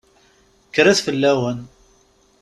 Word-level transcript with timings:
Kkret 0.67 0.99
fell-awen! 1.05 1.59